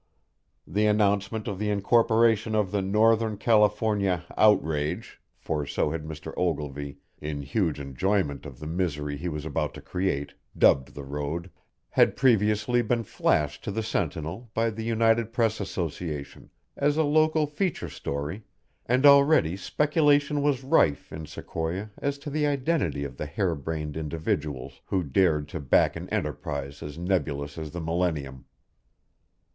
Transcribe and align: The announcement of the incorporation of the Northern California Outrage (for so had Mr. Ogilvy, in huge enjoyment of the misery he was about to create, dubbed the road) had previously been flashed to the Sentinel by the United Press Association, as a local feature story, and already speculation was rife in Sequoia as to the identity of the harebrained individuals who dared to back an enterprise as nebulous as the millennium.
The 0.65 0.87
announcement 0.87 1.47
of 1.47 1.59
the 1.59 1.69
incorporation 1.69 2.55
of 2.55 2.71
the 2.71 2.81
Northern 2.81 3.37
California 3.37 4.25
Outrage 4.35 5.21
(for 5.37 5.63
so 5.67 5.91
had 5.91 6.05
Mr. 6.05 6.33
Ogilvy, 6.35 6.97
in 7.19 7.43
huge 7.43 7.79
enjoyment 7.79 8.47
of 8.47 8.57
the 8.57 8.65
misery 8.65 9.15
he 9.15 9.29
was 9.29 9.45
about 9.45 9.75
to 9.75 9.79
create, 9.83 10.33
dubbed 10.57 10.95
the 10.95 11.03
road) 11.03 11.51
had 11.89 12.17
previously 12.17 12.81
been 12.81 13.03
flashed 13.03 13.63
to 13.63 13.69
the 13.71 13.83
Sentinel 13.83 14.49
by 14.55 14.71
the 14.71 14.81
United 14.81 15.31
Press 15.31 15.59
Association, 15.59 16.49
as 16.75 16.97
a 16.97 17.03
local 17.03 17.45
feature 17.45 17.87
story, 17.87 18.41
and 18.87 19.05
already 19.05 19.55
speculation 19.55 20.41
was 20.41 20.63
rife 20.63 21.13
in 21.13 21.27
Sequoia 21.27 21.91
as 21.99 22.17
to 22.17 22.31
the 22.31 22.47
identity 22.47 23.03
of 23.03 23.17
the 23.17 23.27
harebrained 23.27 23.95
individuals 23.95 24.81
who 24.85 25.03
dared 25.03 25.47
to 25.49 25.59
back 25.59 25.95
an 25.95 26.09
enterprise 26.09 26.81
as 26.81 26.97
nebulous 26.97 27.55
as 27.59 27.69
the 27.69 27.79
millennium. 27.81 28.45